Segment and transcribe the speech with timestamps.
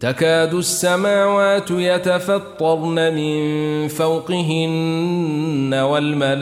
[0.00, 6.38] تكاد السماوات يتفطرن من فوقهن والملائكة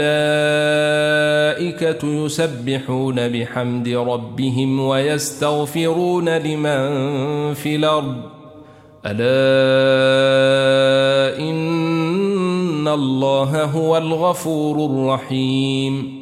[2.25, 8.17] يسبحون بحمد ربهم ويستغفرون لمن في الأرض.
[9.07, 9.23] ألا
[11.39, 16.22] إن الله هو الغفور الرحيم.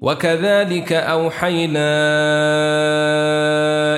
[0.00, 1.96] وكذلك أوحينا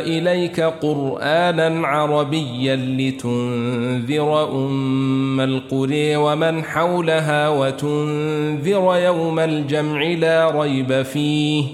[0.01, 11.65] إليك قرآنا عربيا لتنذر أم القرى ومن حولها وتنذر يوم الجمع لا ريب فيه.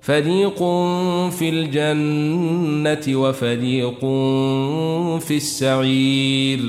[0.00, 0.58] فريق
[1.30, 4.00] في الجنة وفريق
[5.20, 6.60] في السعير.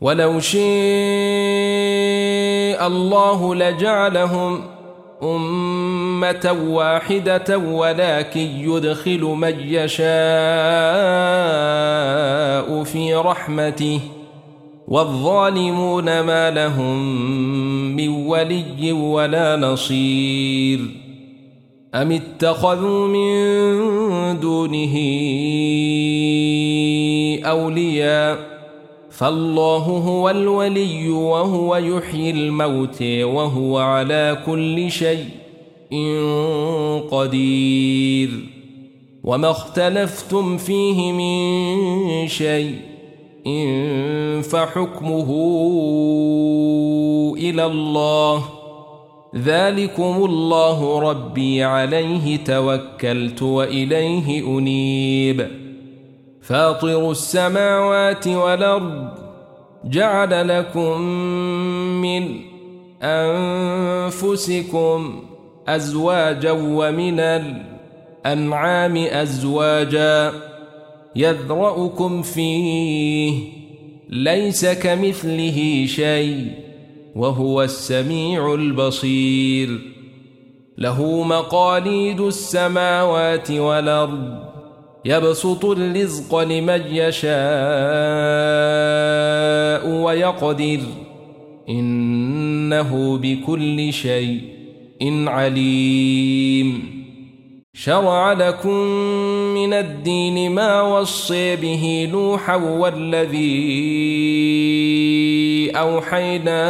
[0.00, 0.58] ولو شاء
[2.86, 4.60] الله لجعلهم
[5.22, 5.57] أمة
[6.46, 10.08] واحدة ولكن يدخل من يشاء
[12.84, 14.00] في رحمته.
[14.88, 17.16] والظالمون ما لهم
[17.96, 20.80] من ولي ولا نصير.
[21.94, 24.94] أم اتخذوا من دونه
[27.44, 28.58] أولياء؟
[29.18, 35.24] فالله هو الولي وهو يحيي الموت وهو على كل شيء
[37.10, 38.30] قدير
[39.24, 42.74] وما اختلفتم فيه من شيء
[43.46, 45.30] إن فحكمه
[47.38, 48.44] إلى الله
[49.36, 55.48] ذلكم الله ربي عليه توكلت وإليه أنيب
[56.42, 59.08] فاطر السماوات والأرض
[59.84, 61.00] جعل لكم
[62.00, 62.40] من
[64.08, 65.27] أنفسكم
[65.76, 70.32] أزواجا ومن الأنعام أزواجا
[71.16, 73.40] يذرأكم فيه
[74.08, 76.50] ليس كمثله شيء
[77.16, 79.98] وهو السميع البصير.
[80.78, 84.38] له مقاليد السماوات والأرض
[85.04, 87.38] يبسط الرزق لمن يشاء
[90.02, 90.80] ويقدر
[91.68, 94.57] إنه بكل شيء
[95.02, 96.98] إن عليم.
[97.74, 98.76] شرع لكم
[99.54, 103.38] من الدين ما وصي به نوحا والذي
[105.70, 106.64] أوحينا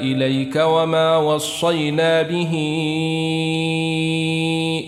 [0.00, 2.54] إليك وما وصينا به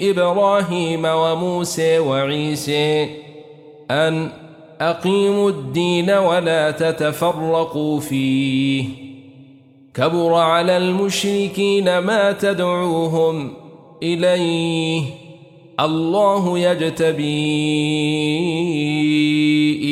[0.02, 3.08] إبراهيم وموسى وعيسى
[3.90, 4.28] أن
[4.80, 9.09] أقيموا الدين ولا تتفرقوا فيه.
[9.94, 13.52] كبر على المشركين ما تدعوهم
[14.02, 15.02] إليه.
[15.80, 17.24] الله يجتبي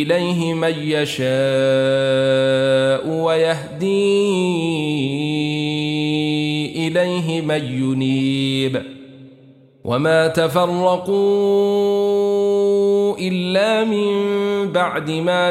[0.03, 1.29] إليه من يشاء
[3.09, 4.49] ويهدي
[6.89, 8.83] إليه من ينيب.
[9.85, 11.89] وما تفرقوا
[13.19, 15.51] إلا من بعد ما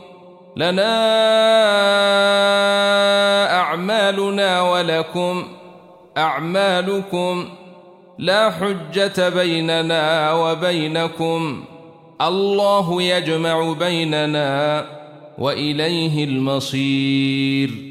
[0.55, 0.91] لنا
[3.59, 5.47] أعمالنا ولكم
[6.17, 7.49] أعمالكم
[8.17, 11.63] لا حجة بيننا وبينكم.
[12.21, 14.85] الله يجمع بيننا
[15.37, 17.90] وإليه المصير.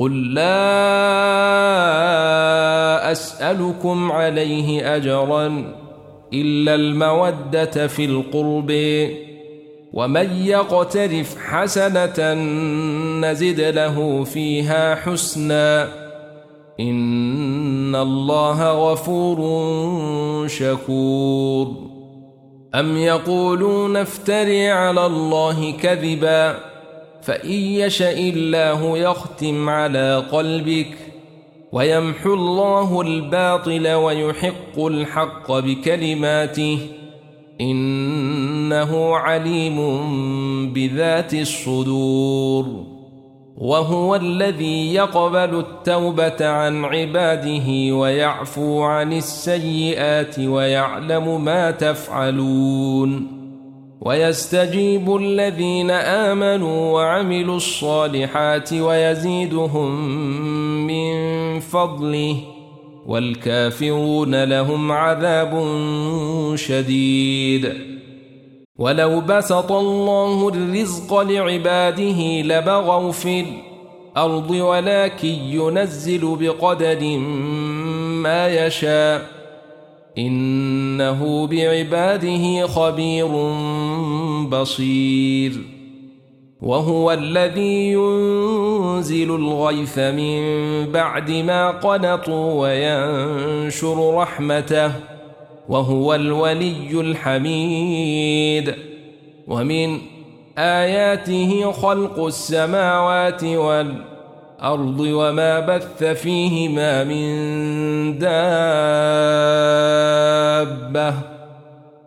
[0.00, 0.42] قل لا
[3.12, 5.64] أسألكم عليه أجرا
[6.32, 8.72] إلا المودة في القرب
[9.92, 12.34] ومن يقترف حسنة
[13.20, 16.00] نزد له فيها حسناً
[16.80, 19.38] إن الله غفور
[20.48, 21.72] شكور
[22.74, 26.69] أم يقولون افتري على الله كذبا
[27.22, 30.96] فإن يشأ الله يختم على قلبك
[31.72, 36.78] ويمحو الله الباطل ويحق الحق بكلماته
[37.60, 39.78] إنه عليم
[40.72, 42.86] بذات الصدور
[43.58, 53.39] وهو الذي يقبل التوبة عن عباده ويعفو عن السيئات ويعلم ما تفعلون
[54.00, 59.90] ويستجيب الذين آمنوا وعملوا الصالحات ويزيدهم
[60.86, 62.36] من فضله
[63.06, 65.66] والكافرون لهم عذاب
[66.54, 67.74] شديد.
[68.78, 73.44] ولو بسط الله الرزق لعباده لبغوا في
[74.16, 77.18] الأرض ولكن ينزل بقدر
[78.22, 79.39] ما يشاء.
[80.18, 83.28] إنه بعباده خبير
[84.48, 85.52] بصير.
[86.60, 90.42] وهو الذي ينزل الغيث من
[90.92, 94.92] بعد ما قنطوا وينشر رحمته.
[95.68, 98.74] وهو الولي الحميد.
[99.48, 99.98] ومن
[100.58, 104.19] آياته خلق السماوات والأرض
[105.00, 107.28] وما بث فيهما من
[108.18, 108.50] دابة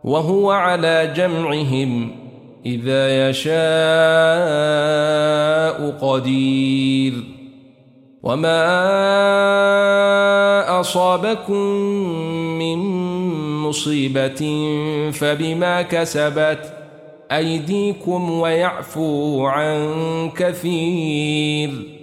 [0.03, 2.11] وهو على جمعهم
[2.65, 3.53] إذا يشاء
[6.01, 7.13] قدير
[8.23, 8.63] وما
[10.79, 11.65] أصابكم
[12.59, 12.77] من
[13.63, 14.71] مصيبة
[15.11, 16.73] فبما كسبت
[17.31, 19.89] أيديكم ويعفو عن
[20.37, 22.02] كثير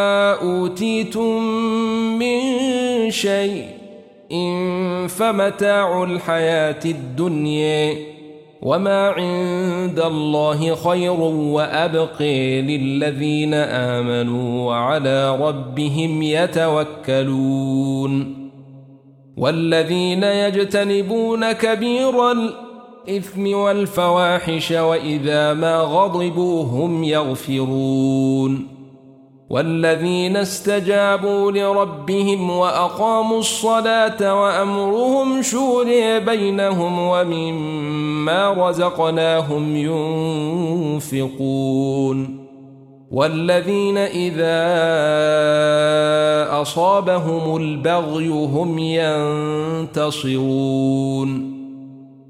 [0.41, 1.43] أوتيتم
[2.19, 2.41] من
[3.11, 3.65] شيء
[4.31, 7.95] إن فمتاع الحياة الدنيا
[8.61, 17.71] وما عند الله خير وأبقي للذين آمنوا وعلى ربهم يتوكلون
[19.37, 28.80] والذين يجتنبون كبير الإثم والفواحش وإذا ما غضبوا هم يغفرون
[29.51, 39.75] والذين استجابوا لربهم وأقاموا الصلاة وأمرهم شوري بينهم ومما رزقناهم
[41.05, 42.41] ينفقون
[43.11, 44.61] والذين إذا
[46.61, 48.79] أصابهم البغي هم
[49.89, 51.50] ينتصرون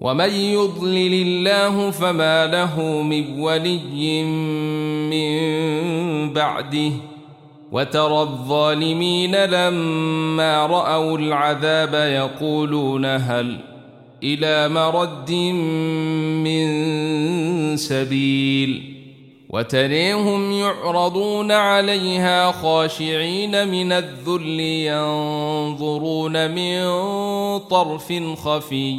[0.00, 4.22] ومن يضلل الله فما له من ولي
[5.10, 6.92] من بعده.
[7.72, 13.56] وترى الظالمين لما رأوا العذاب يقولون هل
[14.22, 15.32] إلى مرد
[16.44, 18.94] من سبيل؟
[19.50, 26.88] وتريهم يعرضون عليها خاشعين من الذل ينظرون من
[27.58, 28.98] طرف خفي.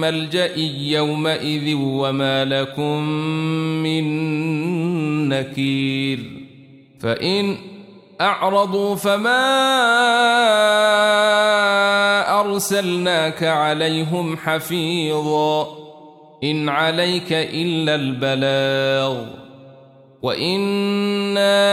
[0.00, 3.02] ملجأ يومئذ وما لكم
[3.82, 4.04] من
[5.28, 6.18] نكير.
[7.00, 7.56] فإن
[8.20, 9.40] أعرضوا فما
[12.40, 15.66] أرسلناك عليهم حفيظا.
[16.44, 19.24] إن عليك إلا البلاغ.
[20.22, 21.66] وإنا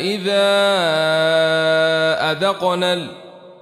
[0.00, 0.58] إذا
[2.30, 3.17] أذقنا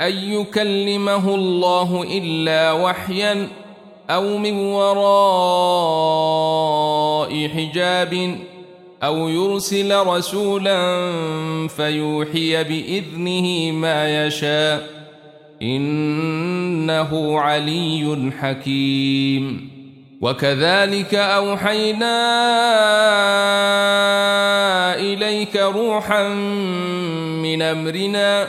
[0.00, 3.48] أن يكلمه الله إلا وحيا
[4.10, 4.98] أو من وراء
[7.48, 8.38] حجاب
[9.02, 10.78] أو يرسل رسولا
[11.68, 14.86] فيوحي بإذنه ما يشاء
[15.62, 19.78] إنه علي حكيم.
[20.20, 22.18] وكذلك أوحينا
[24.98, 26.28] إليك روحا
[27.42, 28.48] من أمرنا